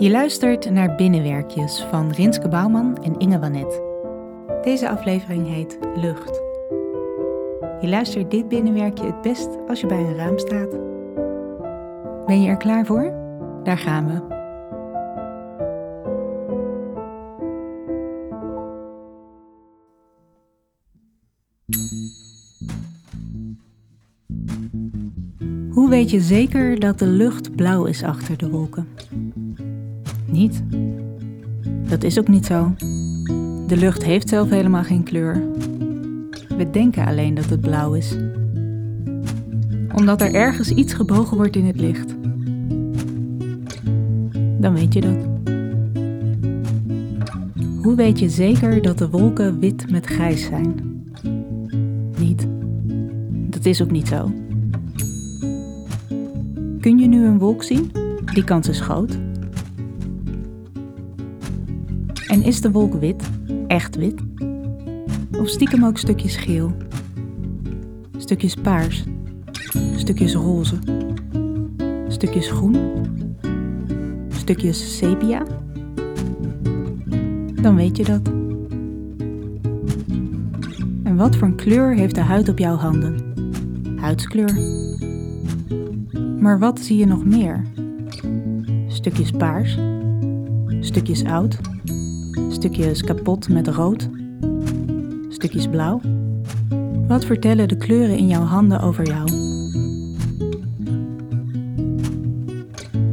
Je 0.00 0.10
luistert 0.10 0.70
naar 0.70 0.94
Binnenwerkjes 0.94 1.82
van 1.90 2.10
Rinske 2.10 2.48
Bouwman 2.48 2.96
en 3.02 3.18
Inge 3.18 3.38
Wanet. 3.38 3.82
Deze 4.62 4.88
aflevering 4.88 5.48
heet 5.48 5.78
Lucht. 5.96 6.42
Je 7.80 7.88
luistert 7.88 8.30
dit 8.30 8.48
binnenwerkje 8.48 9.06
het 9.06 9.22
best 9.22 9.48
als 9.68 9.80
je 9.80 9.86
bij 9.86 9.98
een 9.98 10.16
raam 10.16 10.38
staat. 10.38 10.70
Ben 12.26 12.42
je 12.42 12.48
er 12.48 12.56
klaar 12.56 12.86
voor? 12.86 13.12
Daar 13.64 13.78
gaan 13.78 14.06
we. 14.06 14.38
Hoe 25.70 25.88
weet 25.90 26.10
je 26.10 26.20
zeker 26.20 26.80
dat 26.80 26.98
de 26.98 27.06
lucht 27.06 27.56
blauw 27.56 27.84
is 27.84 28.02
achter 28.02 28.38
de 28.38 28.50
wolken? 28.50 28.88
Niet. 30.30 30.62
Dat 31.88 32.02
is 32.02 32.18
ook 32.18 32.28
niet 32.28 32.46
zo. 32.46 32.74
De 33.66 33.76
lucht 33.76 34.04
heeft 34.04 34.28
zelf 34.28 34.50
helemaal 34.50 34.82
geen 34.82 35.02
kleur. 35.02 35.42
We 36.56 36.70
denken 36.70 37.06
alleen 37.06 37.34
dat 37.34 37.44
het 37.44 37.60
blauw 37.60 37.92
is. 37.92 38.16
Omdat 39.94 40.20
er 40.20 40.34
ergens 40.34 40.70
iets 40.70 40.92
gebogen 40.92 41.36
wordt 41.36 41.56
in 41.56 41.64
het 41.64 41.80
licht. 41.80 42.14
Dan 44.58 44.74
weet 44.74 44.94
je 44.94 45.00
dat. 45.00 45.28
Hoe 47.82 47.94
weet 47.94 48.18
je 48.18 48.28
zeker 48.28 48.82
dat 48.82 48.98
de 48.98 49.10
wolken 49.10 49.58
wit 49.58 49.90
met 49.90 50.06
grijs 50.06 50.44
zijn? 50.44 50.74
Niet. 52.18 52.46
Dat 53.30 53.64
is 53.64 53.82
ook 53.82 53.90
niet 53.90 54.08
zo. 54.08 54.32
Kun 56.80 56.98
je 56.98 57.06
nu 57.06 57.24
een 57.24 57.38
wolk 57.38 57.62
zien? 57.62 57.90
Die 58.34 58.44
kans 58.44 58.68
is 58.68 58.80
groot. 58.80 59.18
En 62.30 62.42
is 62.42 62.60
de 62.60 62.70
wolk 62.70 62.94
wit? 62.94 63.30
Echt 63.66 63.96
wit? 63.96 64.22
Of 65.38 65.48
stiekem 65.48 65.84
ook 65.84 65.98
stukjes 65.98 66.36
geel? 66.36 66.72
Stukjes 68.16 68.54
paars? 68.54 69.04
Stukjes 69.96 70.34
roze? 70.34 70.78
Stukjes 72.08 72.50
groen? 72.50 72.76
Stukjes 74.28 74.96
sepia? 74.96 75.42
Dan 77.62 77.76
weet 77.76 77.96
je 77.96 78.04
dat. 78.04 78.28
En 81.02 81.16
wat 81.16 81.36
voor 81.36 81.48
een 81.48 81.56
kleur 81.56 81.94
heeft 81.94 82.14
de 82.14 82.20
huid 82.20 82.48
op 82.48 82.58
jouw 82.58 82.76
handen? 82.76 83.34
Huidskleur. 83.96 84.58
Maar 86.40 86.58
wat 86.58 86.80
zie 86.80 86.96
je 86.96 87.06
nog 87.06 87.24
meer? 87.24 87.64
Stukjes 88.86 89.30
paars, 89.30 89.78
stukjes 90.80 91.24
oud, 91.24 91.58
stukjes 92.50 93.02
kapot 93.02 93.48
met 93.48 93.68
rood, 93.68 94.08
stukjes 95.28 95.68
blauw. 95.68 96.00
Wat 97.06 97.24
vertellen 97.24 97.68
de 97.68 97.76
kleuren 97.76 98.16
in 98.16 98.26
jouw 98.26 98.42
handen 98.42 98.80
over 98.80 99.06
jou? 99.06 99.22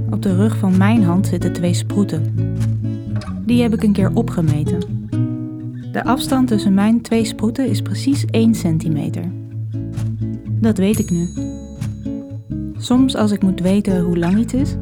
Op 0.09 0.21
de 0.21 0.35
rug 0.35 0.57
van 0.57 0.77
mijn 0.77 1.03
hand 1.03 1.27
zitten 1.27 1.53
twee 1.53 1.73
sproeten. 1.73 2.33
Die 3.45 3.61
heb 3.61 3.73
ik 3.73 3.83
een 3.83 3.93
keer 3.93 4.11
opgemeten. 4.13 4.79
De 5.91 6.03
afstand 6.03 6.47
tussen 6.47 6.73
mijn 6.73 7.01
twee 7.01 7.25
sproeten 7.25 7.69
is 7.69 7.81
precies 7.81 8.25
1 8.25 8.55
centimeter. 8.55 9.31
Dat 10.59 10.77
weet 10.77 10.99
ik 10.99 11.09
nu. 11.09 11.29
Soms 12.77 13.15
als 13.15 13.31
ik 13.31 13.41
moet 13.41 13.59
weten 13.59 14.03
hoe 14.03 14.17
lang 14.17 14.37
iets 14.37 14.53
is, 14.53 14.75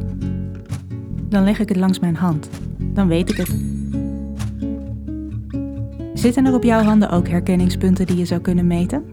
dan 1.30 1.44
leg 1.44 1.60
ik 1.60 1.70
het 1.70 1.78
langs 1.78 2.00
mijn 2.00 2.16
hand. 2.16 2.50
Dan 2.94 3.08
weet 3.08 3.30
ik 3.30 3.38
het. 3.38 3.75
Zitten 6.26 6.46
er 6.46 6.54
op 6.54 6.64
jouw 6.64 6.84
handen 6.84 7.10
ook 7.10 7.28
herkenningspunten 7.28 8.06
die 8.06 8.18
je 8.18 8.26
zou 8.26 8.42
kunnen 8.42 8.68
meten? 8.68 9.04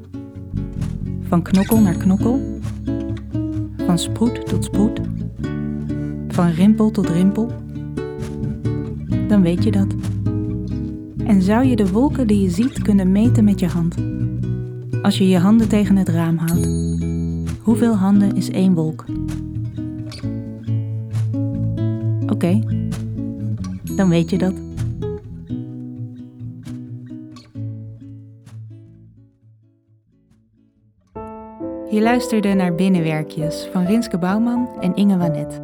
Van 1.21 1.43
knokkel 1.43 1.81
naar 1.81 1.97
knokkel? 1.97 2.61
Van 3.87 3.99
sproet 3.99 4.47
tot 4.47 4.65
sproet? 4.65 5.01
Van 6.29 6.51
rimpel 6.51 6.91
tot 6.91 7.09
rimpel? 7.09 7.51
Dan 9.29 9.43
weet 9.43 9.65
je 9.65 9.71
dat. 9.71 9.95
En 11.27 11.43
zou 11.43 11.65
je 11.65 11.77
de 11.77 11.91
wolken 11.91 12.27
die 12.27 12.43
je 12.43 12.51
ziet 12.51 12.83
kunnen 12.83 13.13
meten 13.13 13.45
met 13.45 13.61
je 13.61 13.67
hand? 13.67 13.95
Als 15.03 15.19
je 15.19 15.29
je 15.29 15.39
handen 15.39 15.69
tegen 15.69 15.97
het 15.97 16.09
raam 16.09 16.37
houdt. 16.37 16.69
Hoeveel 17.61 17.95
handen 17.95 18.37
is 18.37 18.51
één 18.51 18.75
wolk? 18.75 19.05
Oké, 22.27 22.61
dan 23.97 24.09
weet 24.09 24.31
je 24.31 24.39
dat. 24.39 24.72
Je 31.93 32.01
luisterde 32.01 32.55
naar 32.55 32.75
Binnenwerkjes 32.75 33.69
van 33.73 33.85
Rinske 33.85 34.19
Bouwman 34.19 34.69
en 34.81 34.95
Inge 34.95 35.17
Wanet. 35.17 35.61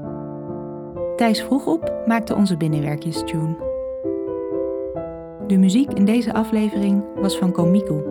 Thijs 1.16 1.42
vroeg 1.42 1.66
op 1.66 2.02
maakte 2.06 2.34
onze 2.34 2.56
Binnenwerkjes 2.56 3.22
tune. 3.24 3.56
De 5.46 5.58
muziek 5.58 5.92
in 5.92 6.04
deze 6.04 6.32
aflevering 6.32 7.04
was 7.14 7.38
van 7.38 7.52
Komiku. 7.52 8.02